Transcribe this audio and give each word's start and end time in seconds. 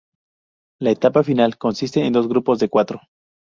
La 0.79 0.89
etapa 0.89 1.21
final 1.21 1.59
consiste 1.59 2.03
en 2.03 2.11
dos 2.13 2.27
grupos 2.27 2.57
de 2.57 2.69
cuatro. 2.69 3.01